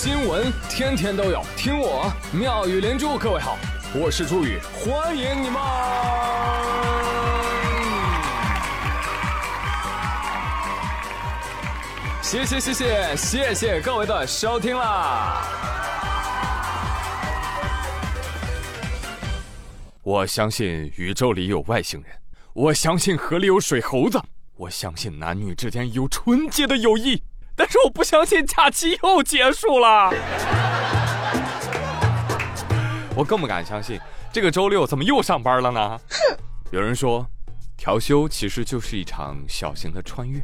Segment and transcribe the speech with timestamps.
[0.00, 3.18] 新闻天天都有，听我妙语连珠。
[3.18, 3.58] 各位好，
[3.92, 5.60] 我是朱宇，欢迎你们！
[12.22, 15.42] 谢谢谢谢谢谢各位的收听啦！
[20.04, 22.12] 我相信宇宙里有外星人，
[22.52, 24.22] 我相信河里有水猴子，
[24.54, 27.20] 我相信男女之间有纯洁的友谊。
[27.58, 30.14] 但是我不相信假期又结束了，
[33.16, 33.98] 我更不敢相信
[34.32, 35.98] 这个周六怎么又上班了呢？
[36.70, 37.26] 有人说，
[37.76, 40.38] 调休其实就是一场小型的穿越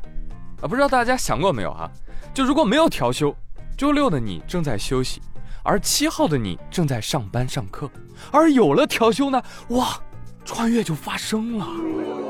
[0.61, 0.67] 啊！
[0.67, 1.89] 不知道大家想过没有啊？
[2.35, 3.33] 就如果没有调休，
[3.79, 5.23] 周六的你正在休息，
[5.63, 7.89] 而七号的你正在上班上课，
[8.33, 10.01] 而有了调休呢，哇，
[10.45, 12.24] 穿越就发生了。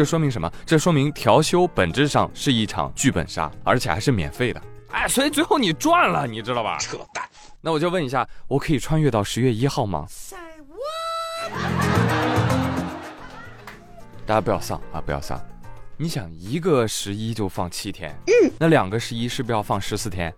[0.00, 0.50] 这说明什么？
[0.64, 4.62] 这说明调休本质上是一场剧本杀，而且还是免费的。
[4.92, 6.78] 哎，所以最后你赚了，你知道吧？
[6.78, 7.22] 扯淡。
[7.60, 10.06] 那我就问一下，我可以穿越到十月一号吗？
[14.24, 15.38] 大家不要丧啊，不要丧。
[15.98, 20.34] 你想一个十一就放七天，嗯，那两个十一是不是要放十四天？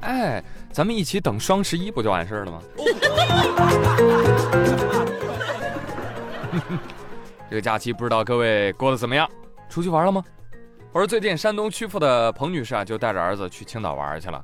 [0.00, 2.62] 哎，咱们一起等双十一不就完事儿了吗？
[7.50, 9.28] 这个假期不知道各位过得怎么样？
[9.68, 10.22] 出去玩了吗？
[10.92, 14.40] 我说最近山东曲阜的彭女士啊，就带着儿子去青岛玩去了。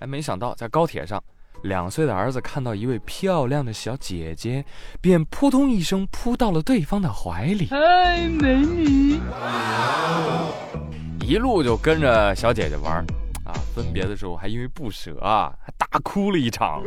[0.00, 1.22] 哎，没想到在高铁上，
[1.62, 4.62] 两岁的儿子看到一位漂亮的小姐姐，
[5.00, 7.68] 便扑通一声扑到了对方的怀里。
[7.70, 9.18] 嗨，美女！
[11.20, 12.98] 一路就跟着小姐姐玩，
[13.46, 16.82] 啊，分别的时候还因为不舍啊，还大哭了一场。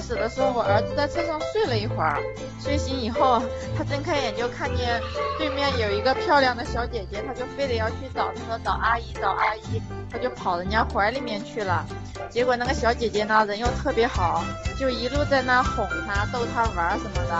[0.00, 2.18] 开始的时候，我儿子在车上睡了一会儿，
[2.58, 3.42] 睡醒以后，
[3.76, 4.98] 他睁开眼就看见
[5.36, 11.84] 对面有一个漂亮的小姐姐，他就非得要去找，他说找阿姨，找阿姨，他就跑人家怀里面去了。
[12.30, 14.42] 结果那个小姐姐呢，人又特别好，
[14.78, 17.36] 就一路在那哄他，逗他玩什么的。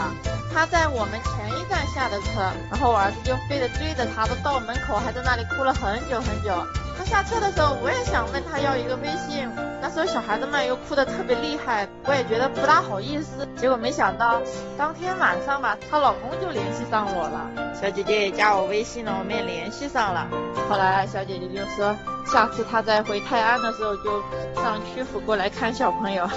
[0.53, 6.53] 他在我们前一站下的车，然后我儿子就非得追着他，都到门口还在那里哭了很久很久。
[6.99, 9.49] 他下车的时候，我也想问他要一个微信。
[9.81, 13.47] 那时候小孩子们又哭得特别厉害，我也觉得不大好意思。
[13.56, 14.41] 结果没想到
[14.77, 20.27] 当天晚上吧，她老公就联系上我了，小姐姐也加我微信了，我们也联系上了。
[20.69, 21.94] 后来小姐姐就说，
[22.27, 24.22] 下次她再回泰安的时候，就
[24.55, 26.28] 上曲阜过来看小朋友。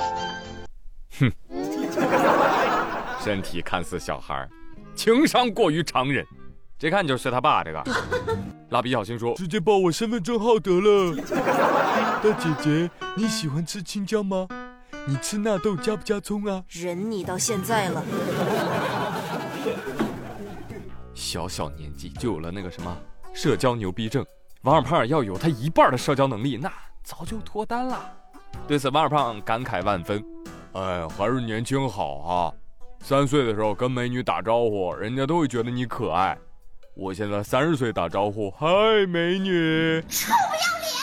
[1.19, 1.31] 哼，
[3.21, 4.47] 身体看似小孩，
[4.95, 6.25] 情商过于常人。
[6.79, 7.81] 这看就是他爸这个。
[8.69, 11.15] 蜡笔小新说：“直接报我身份证号得了。”
[12.21, 14.47] 大姐姐，你喜欢吃青椒吗？
[15.05, 16.63] 你吃纳豆加不加葱啊？
[16.69, 18.03] 忍你到现在了。
[21.13, 22.97] 小小年纪就有了那个什么
[23.33, 24.25] 社交牛逼症，
[24.61, 26.71] 王二胖要有他一半的社交能力，那
[27.03, 27.99] 早就脱单了。
[28.67, 30.23] 对此，王二胖感慨万分
[30.73, 32.53] ：“哎，还是年轻好啊！
[33.01, 36.37] 三岁的时候跟美女打招呼，人家都会觉得你可爱。”
[36.95, 40.01] 我现在三十岁打招呼，嗨，美女！
[40.07, 40.93] 臭不要脸！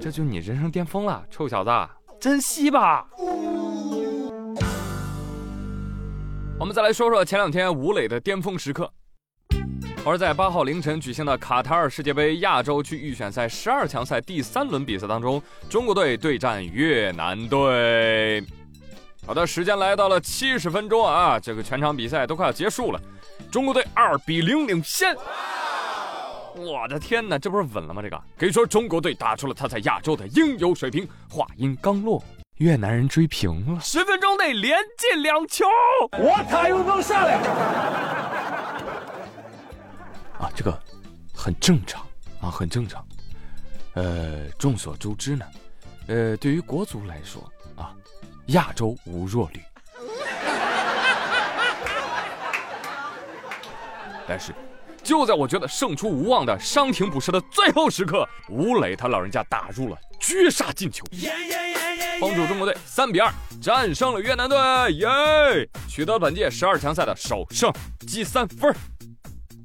[0.00, 1.70] 这就你人生巅峰了，臭小子，
[2.18, 3.06] 珍惜吧。
[6.58, 8.90] 我们再来说说前两天吴磊的巅峰时刻。
[10.02, 18.42] 而在八号凌晨举行的卡塔尔世界杯亚洲区预选赛十二强赛第三轮比赛当中，中国队对战越南队。
[19.26, 22.98] 好的，时间来到了七十分钟啊，这个全场比赛都快要结束了，
[23.50, 25.14] 中国队二比零领先。
[26.54, 28.02] 我的天哪，这不是稳了吗？
[28.02, 31.08] 这个可以说中国队打出了他在亚洲的应有水平。
[31.28, 32.22] 话音刚落，
[32.56, 35.64] 越南人追平了，十分钟内连进两球，
[36.12, 37.34] 我他又能上来。
[40.38, 40.78] 啊，这个
[41.34, 42.06] 很正常
[42.40, 43.06] 啊，很正常。
[43.94, 45.44] 呃，众所周知呢，
[46.08, 47.42] 呃，对于国足来说
[47.76, 47.94] 啊。
[48.46, 49.60] 亚洲无弱旅，
[54.26, 54.52] 但是
[55.02, 61.04] 就在我觉得胜出无望的伤停补时的最后时刻，吴磊他老人家打入了绝杀进球，
[62.20, 64.58] 帮助中国队三比二战胜了越南队，
[64.94, 65.68] 耶！
[65.88, 67.72] 取得本届十二强赛的首胜，
[68.06, 68.74] 积三分。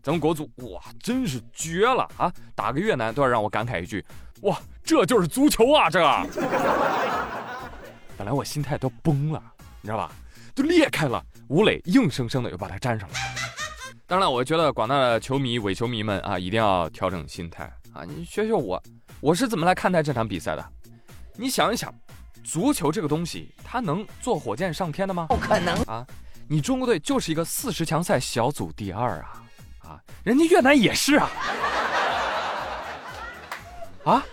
[0.01, 2.31] 咱们国足哇，真是绝了啊！
[2.55, 4.03] 打个越南都要让我感慨一句，
[4.41, 5.89] 哇，这就是足球啊！
[5.89, 5.99] 这。
[8.17, 9.41] 本来我心态都崩了，
[9.81, 10.11] 你知道吧？
[10.53, 11.21] 都裂开了。
[11.49, 13.15] 吴磊硬生生的又把它粘上了。
[14.07, 18.03] 当然，我觉得广大的球迷、伪球迷们啊，一定要调整心态啊！
[18.03, 18.81] 你学学我，
[19.19, 20.63] 我是怎么来看待这场比赛的？
[21.33, 21.91] 你想一想，
[22.43, 25.25] 足球这个东西，它能坐火箭上天的吗？
[25.27, 26.05] 不可能啊！
[26.47, 29.41] 你中国队就是一个四十强赛小组第二啊
[29.79, 31.29] 啊，人家越南也是啊
[34.03, 34.23] 啊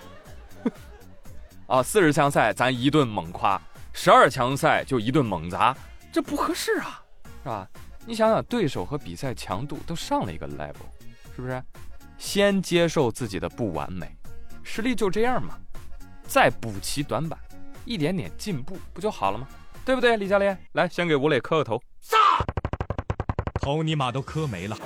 [1.66, 3.58] 啊，四十强赛咱一顿猛夸，
[3.94, 5.74] 十二强赛就一顿猛砸，
[6.12, 7.02] 这不合适啊，
[7.42, 7.66] 是吧？
[8.04, 10.86] 你想想，对手和比赛强度都上了一个 level，
[11.34, 11.62] 是不是？
[12.18, 14.16] 先接受自己的不完美，
[14.62, 15.58] 实力就这样嘛，
[16.24, 17.38] 再补齐短板，
[17.84, 19.46] 一点点进步不就好了吗？
[19.84, 20.56] 对不对，李教练？
[20.72, 21.82] 来，先给吴磊磕个头。
[23.60, 24.76] 头尼玛都磕没了。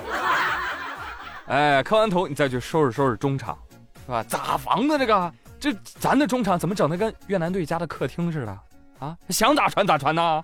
[1.47, 3.57] 哎，磕完头，你再去收拾收拾中场，
[4.05, 4.23] 是吧？
[4.23, 5.33] 咋防的这个？
[5.59, 8.59] 这咱的中场怎么整的跟越南队家的客厅似的？
[8.99, 10.41] 啊，想咋传咋传呐！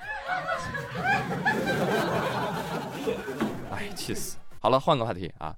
[3.93, 4.37] 气死！
[4.59, 5.55] 好了，换个话题啊，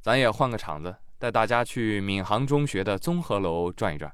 [0.00, 4.10] 咱也换个场子，带大家去闵行中学的综合楼转一转。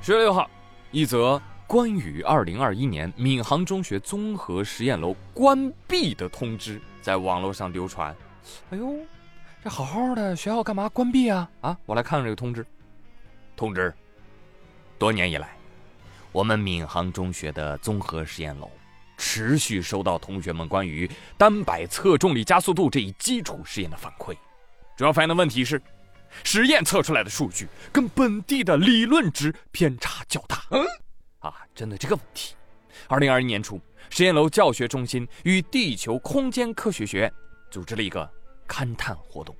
[0.00, 0.48] 十月六号，
[0.90, 1.40] 一则。
[1.64, 8.14] 关于二零二一年闵行中学综合实验楼关闭的通知在网络上流传。
[8.68, 8.94] 哎呦，
[9.64, 11.48] 这好好的学校干嘛关闭啊？
[11.62, 12.66] 啊，我来看看这个通知。
[13.56, 13.90] 通知：
[14.98, 15.56] 多年以来，
[16.30, 18.70] 我们闵行中学的综合实验楼
[19.16, 24.36] 持续收到同学们关于单摆测重力加速度这一基础实验的反馈，
[24.96, 25.80] 主要反映的问题是，
[26.44, 30.64] 实验测出来的数据跟本地的理论值偏差较大。
[30.70, 30.84] 嗯。
[31.40, 32.54] 啊，针对这个问题，
[33.08, 33.80] 二零二一年初，
[34.10, 37.32] 实验楼教学中心与地球空间科学学院
[37.70, 38.30] 组织了一个
[38.68, 39.54] 勘探活动，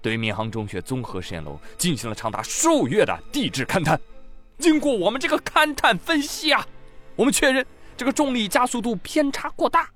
[0.00, 4.00] 对闵行中学综合实验楼进行了长达数月的地质勘探。
[4.58, 6.64] 经过我们这个勘探分析啊，
[7.16, 7.66] 我们确认
[7.96, 9.88] 这个重力加速度偏差过大，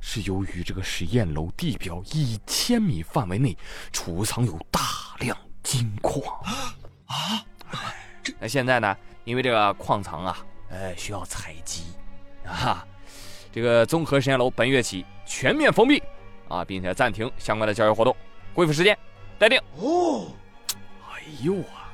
[0.00, 3.56] 是由于这个实验楼地表一千米范围内
[3.92, 4.80] 储藏有大
[5.18, 6.22] 量金矿
[7.06, 7.44] 啊。
[8.38, 8.96] 那现在呢？
[9.24, 11.84] 因为这个矿藏啊，呃，需要采集，
[12.44, 12.84] 啊，
[13.52, 16.02] 这个综合实验楼本月起全面封闭，
[16.48, 18.16] 啊，并且暂停相关的教学活动，
[18.52, 18.98] 恢复时间
[19.38, 19.60] 待定。
[19.76, 20.26] 哦，
[21.08, 21.86] 哎呦啊，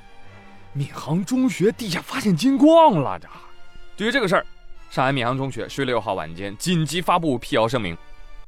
[0.72, 3.28] 闵行中学地下发现金矿了，这。
[3.94, 4.46] 对于这个事儿，
[4.90, 7.96] 上海闵行中学十月六号晚间紧急发布辟谣声明，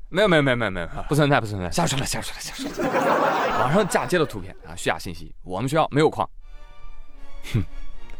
[0.08, 6.28] 没有没有没有没有没有，不存在不存在，瞎说了瞎说了瞎说了，网上嫁接的图片啊，虚假信息，我们学校没有矿。
[7.52, 7.62] 哼。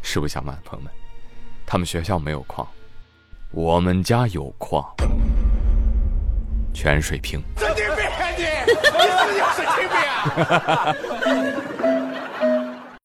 [0.03, 0.91] 实不相瞒，朋友们，
[1.63, 2.67] 他们学校没有矿，
[3.51, 4.83] 我们家有矿，
[6.73, 7.39] 全水平。
[7.57, 8.03] 神经病！
[8.35, 8.73] 你，你
[9.29, 10.95] 是有神经病啊！